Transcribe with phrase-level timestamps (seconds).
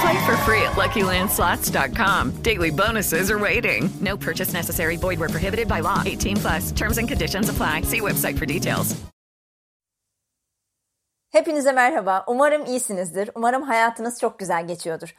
[0.00, 2.42] Play for free at LuckyLandSlots.com.
[2.42, 3.88] Daily bonuses are waiting.
[4.00, 4.96] No purchase necessary.
[4.96, 6.02] Void where prohibited by law.
[6.04, 6.72] 18 plus.
[6.72, 7.82] Terms and conditions apply.
[7.82, 8.96] See website for details.
[11.30, 12.24] Hepinize merhaba.
[12.26, 13.30] Umarım iyisinizdir.
[13.34, 15.14] Umarım hayatınız çok güzel geçiyordur.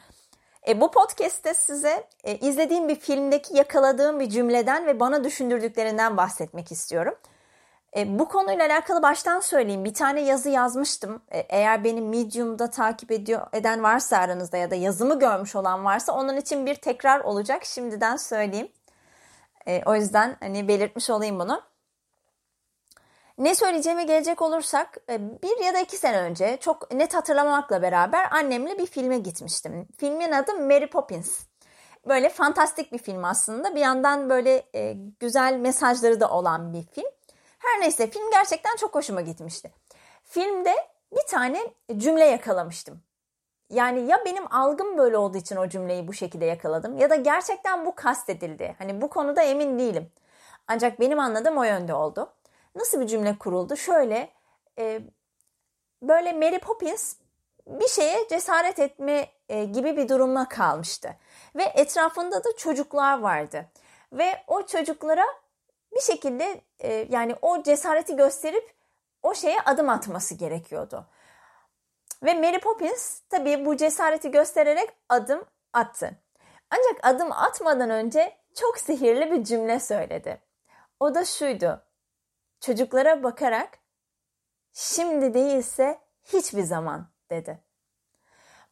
[0.68, 6.72] E, bu podcast'te size e, izlediğim bir filmdeki yakaladığım bir cümleden ve bana düşündürdüklerinden bahsetmek
[6.72, 7.16] istiyorum.
[7.98, 9.86] E, bu konuyla alakalı baştan söyleyeyim.
[9.86, 11.22] Bir tane yazı yazmıştım.
[11.32, 16.14] E, eğer beni Medium'da takip ediyor eden varsa aranızda ya da yazımı görmüş olan varsa
[16.14, 17.66] onun için bir tekrar olacak.
[17.66, 18.72] Şimdiden söyleyeyim.
[19.68, 21.62] E, o yüzden hani belirtmiş olayım bunu.
[23.38, 28.32] Ne söyleyeceğime gelecek olursak e, bir ya da iki sene önce çok net hatırlamakla beraber
[28.32, 29.88] annemle bir filme gitmiştim.
[29.98, 31.40] Filmin adı Mary Poppins.
[32.08, 33.76] Böyle fantastik bir film aslında.
[33.76, 37.17] Bir yandan böyle e, güzel mesajları da olan bir film.
[37.68, 39.72] Her neyse film gerçekten çok hoşuma gitmişti.
[40.24, 40.76] Filmde
[41.16, 43.02] bir tane cümle yakalamıştım.
[43.70, 47.86] Yani ya benim algım böyle olduğu için o cümleyi bu şekilde yakaladım ya da gerçekten
[47.86, 48.76] bu kastedildi.
[48.78, 50.12] Hani bu konuda emin değilim.
[50.68, 52.34] Ancak benim anladığım o yönde oldu.
[52.76, 53.78] Nasıl bir cümle kuruldu?
[53.78, 54.30] Şöyle
[54.80, 55.02] e,
[56.02, 57.16] böyle Mary Poppins
[57.68, 61.16] bir şeye cesaret etme e, gibi bir durumla kalmıştı.
[61.56, 63.66] Ve etrafında da çocuklar vardı.
[64.14, 65.26] Ve o çocuklara
[65.98, 68.74] bir şekilde e, yani o cesareti gösterip
[69.24, 71.06] o şeye adım atması gerekiyordu.
[72.24, 76.12] Ve Mary Poppins tabii bu cesareti göstererek adım attı.
[76.70, 80.42] Ancak adım atmadan önce çok sihirli bir cümle söyledi.
[81.00, 81.84] O da şuydu.
[82.60, 83.80] Çocuklara bakarak
[84.74, 87.60] şimdi değilse hiçbir zaman dedi.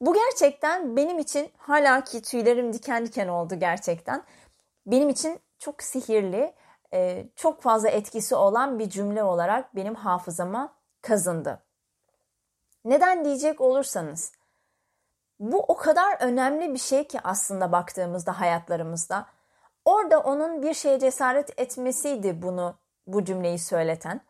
[0.01, 4.23] Bu gerçekten benim için hala ki tüylerim diken diken oldu gerçekten.
[4.85, 6.53] Benim için çok sihirli
[6.95, 11.63] e, çok fazla etkisi olan bir cümle olarak benim hafızama kazındı.
[12.85, 14.31] Neden diyecek olursanız
[15.39, 19.25] bu o kadar önemli bir şey ki aslında baktığımızda hayatlarımızda.
[19.85, 22.75] Orada onun bir şeye cesaret etmesiydi bunu
[23.07, 24.22] bu cümleyi söyleten.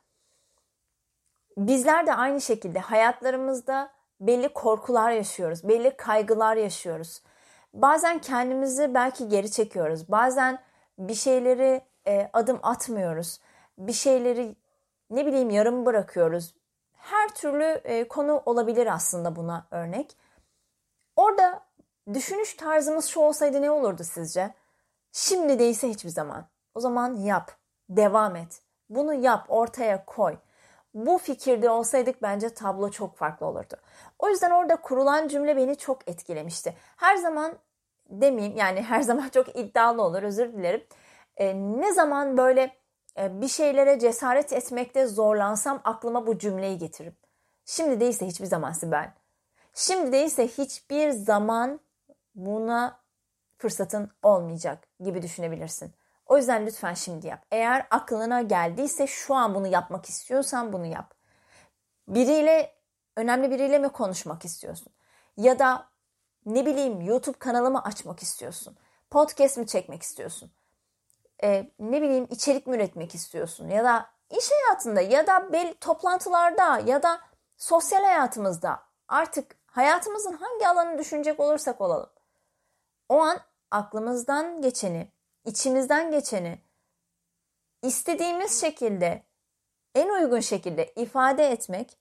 [1.58, 7.22] Bizler de aynı şekilde hayatlarımızda belli korkular yaşıyoruz, belli kaygılar yaşıyoruz.
[7.74, 10.12] Bazen kendimizi belki geri çekiyoruz.
[10.12, 10.60] Bazen
[10.98, 13.40] bir şeyleri e, adım atmıyoruz.
[13.78, 14.56] Bir şeyleri
[15.10, 16.56] ne bileyim yarım bırakıyoruz.
[16.94, 20.18] Her türlü e, konu olabilir aslında buna örnek.
[21.16, 21.66] Orada
[22.14, 24.54] düşünüş tarzımız şu olsaydı ne olurdu sizce?
[25.12, 26.48] Şimdi değilse hiçbir zaman.
[26.76, 27.52] O zaman yap,
[27.90, 28.62] devam et.
[28.90, 30.38] Bunu yap, ortaya koy.
[30.94, 33.76] Bu fikirde olsaydık bence tablo çok farklı olurdu.
[34.20, 36.76] O yüzden orada kurulan cümle beni çok etkilemişti.
[36.98, 37.54] Her zaman
[38.10, 40.84] demeyeyim yani her zaman çok iddialı olur özür dilerim
[41.38, 42.76] e, ne zaman böyle
[43.18, 47.18] e, bir şeylere cesaret etmekte zorlansam aklıma bu cümleyi getiririm.
[47.66, 49.14] Şimdi değilse hiçbir zaman Sibel.
[49.74, 51.80] Şimdi değilse hiçbir zaman
[52.36, 53.00] buna
[53.58, 55.94] fırsatın olmayacak gibi düşünebilirsin.
[56.26, 57.46] O yüzden lütfen şimdi yap.
[57.52, 61.14] Eğer aklına geldiyse şu an bunu yapmak istiyorsan bunu yap.
[62.08, 62.76] Biriyle,
[63.16, 64.94] önemli biriyle mi konuşmak istiyorsun?
[65.38, 65.90] Ya da
[66.46, 68.78] ne bileyim YouTube kanalımı açmak istiyorsun?
[69.10, 70.52] Podcast mi çekmek istiyorsun?
[71.44, 76.80] E, ne bileyim içerik mi üretmek istiyorsun ya da iş hayatında ya da belli toplantılarda
[76.80, 77.22] ya da
[77.58, 82.10] sosyal hayatımızda artık hayatımızın hangi alanını düşünecek olursak olalım.
[83.10, 83.40] O an
[83.72, 85.12] aklımızdan geçeni,
[85.46, 86.62] içimizden geçeni
[87.82, 89.24] istediğimiz şekilde
[89.96, 91.98] en uygun şekilde ifade etmek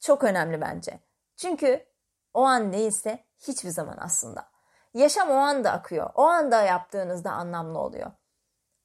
[0.00, 1.00] çok önemli bence.
[1.36, 1.86] Çünkü
[2.34, 4.48] o an neyse hiçbir zaman aslında.
[4.94, 6.10] Yaşam o anda akıyor.
[6.14, 8.10] O anda yaptığınızda anlamlı oluyor.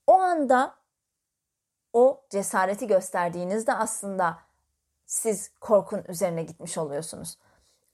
[0.10, 0.76] O anda
[1.94, 4.38] o cesareti gösterdiğinizde aslında
[5.06, 7.38] siz korkun üzerine gitmiş oluyorsunuz.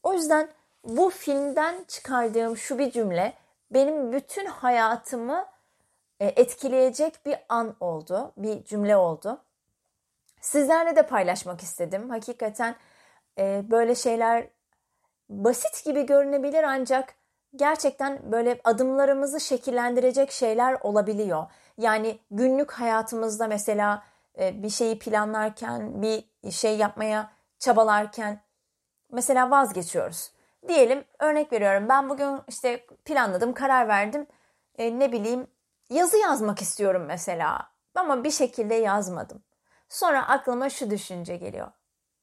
[0.04, 0.50] O yüzden
[0.84, 3.34] bu filmden çıkardığım şu bir cümle
[3.72, 5.46] benim bütün hayatımı
[6.20, 9.42] e, etkileyecek bir an oldu, bir cümle oldu.
[10.42, 12.10] Sizlerle de paylaşmak istedim.
[12.10, 12.76] Hakikaten
[13.38, 14.48] e, böyle şeyler
[15.30, 17.16] basit gibi görünebilir ancak
[17.56, 21.46] gerçekten böyle adımlarımızı şekillendirecek şeyler olabiliyor.
[21.78, 24.04] Yani günlük hayatımızda mesela
[24.40, 28.42] e, bir şeyi planlarken, bir şey yapmaya çabalarken
[29.12, 30.32] mesela vazgeçiyoruz.
[30.68, 34.28] Diyelim örnek veriyorum ben bugün işte planladım, karar verdim.
[34.78, 35.48] E, ne bileyim
[35.90, 39.44] yazı yazmak istiyorum mesela ama bir şekilde yazmadım.
[39.90, 41.72] Sonra aklıma şu düşünce geliyor.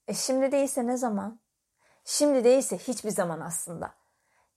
[0.08, 1.40] E şimdi değilse ne zaman?
[2.04, 4.01] Şimdi değilse hiçbir zaman aslında.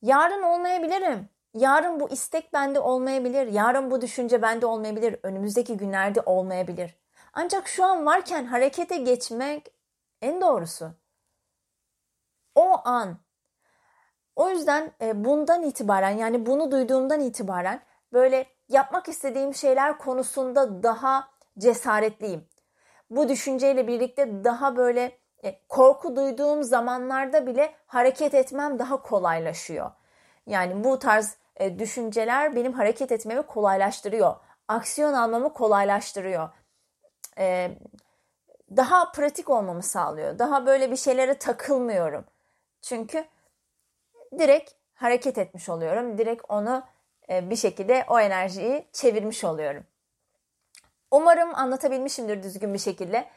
[0.06, 1.30] Yarın olmayabilirim.
[1.54, 3.48] Yarın bu istek bende olmayabilir.
[3.48, 5.20] Yarın bu düşünce bende olmayabilir.
[5.24, 6.96] Önümüzdeki günlerde olmayabilir.
[7.34, 9.74] Ancak şu an varken harekete geçmek
[10.22, 10.92] en doğrusu.
[12.56, 13.18] O an.
[14.36, 17.82] O yüzden e, bundan itibaren yani bunu duyduğumdan itibaren
[18.14, 22.48] böyle yapmak istediğim şeyler konusunda daha cesaretliyim.
[23.10, 25.18] Bu düşünceyle birlikte daha böyle
[25.70, 29.92] korku duyduğum zamanlarda bile hareket etmem daha kolaylaşıyor.
[30.48, 34.36] Yani bu tarz e, düşünceler benim hareket etmemi kolaylaştırıyor.
[34.68, 36.50] Aksiyon almamı kolaylaştırıyor.
[37.38, 37.72] E,
[38.78, 40.40] daha pratik olmamı sağlıyor.
[40.40, 42.26] Daha böyle bir şeylere takılmıyorum.
[42.82, 43.26] Çünkü
[44.40, 46.18] direkt hareket etmiş oluyorum.
[46.18, 46.84] Direkt onu
[47.30, 49.84] bir şekilde o enerjiyi çevirmiş oluyorum.
[51.12, 53.28] Umarım anlatabilmişimdir düzgün bir şekilde.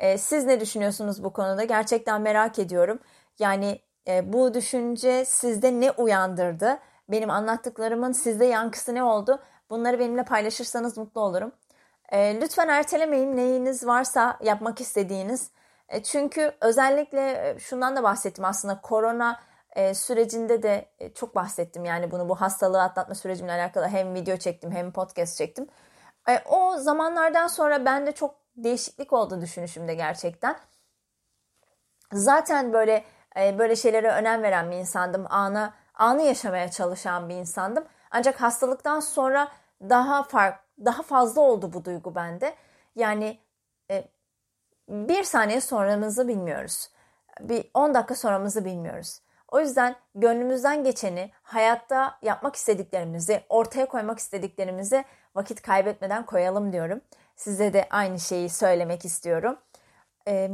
[0.00, 1.64] E, siz ne düşünüyorsunuz bu konuda?
[1.64, 2.98] Gerçekten merak ediyorum.
[3.38, 6.78] Yani e, bu düşünce sizde ne uyandırdı?
[7.08, 9.42] Benim anlattıklarımın sizde yankısı ne oldu?
[9.70, 11.52] Bunları benimle paylaşırsanız mutlu olurum.
[12.12, 15.50] E, lütfen ertelemeyin neyiniz varsa yapmak istediğiniz.
[15.88, 19.40] E, çünkü özellikle e, şundan da bahsettim aslında korona
[19.76, 21.84] e, sürecinde de e, çok bahsettim.
[21.84, 25.66] Yani bunu bu hastalığı atlatma sürecimle alakalı hem video çektim hem podcast çektim.
[26.28, 30.56] E, o zamanlardan sonra bende çok değişiklik oldu düşünüşümde gerçekten.
[32.12, 33.04] Zaten böyle
[33.38, 35.26] e, böyle şeylere önem veren bir insandım.
[35.30, 37.84] Ana anı yaşamaya çalışan bir insandım.
[38.10, 39.48] Ancak hastalıktan sonra
[39.80, 42.54] daha fark daha fazla oldu bu duygu bende.
[42.94, 43.38] Yani
[43.90, 44.04] e,
[44.88, 46.90] bir saniye sonramızı bilmiyoruz.
[47.40, 49.20] Bir 10 dakika sonramızı bilmiyoruz.
[49.48, 55.04] O yüzden gönlümüzden geçeni, hayatta yapmak istediklerimizi, ortaya koymak istediklerimizi
[55.34, 57.00] vakit kaybetmeden koyalım diyorum.
[57.36, 59.58] Size de aynı şeyi söylemek istiyorum.
[60.28, 60.50] E,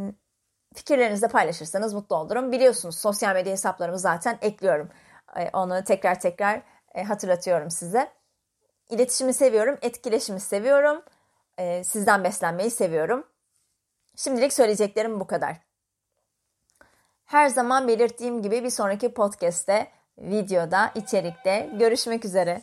[0.74, 2.52] fikirlerinizi de paylaşırsanız mutlu olurum.
[2.52, 4.90] Biliyorsunuz sosyal medya hesaplarımı zaten ekliyorum.
[5.36, 6.62] E, onu tekrar tekrar
[6.94, 8.12] e, hatırlatıyorum size.
[8.90, 11.02] İletişimi seviyorum, etkileşimi seviyorum.
[11.58, 13.26] E, sizden beslenmeyi seviyorum.
[14.16, 15.56] Şimdilik söyleyeceklerim bu kadar.
[17.24, 22.62] Her zaman belirttiğim gibi bir sonraki podcast'te, videoda, içerikte görüşmek üzere.